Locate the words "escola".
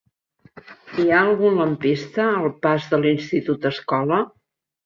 3.73-4.21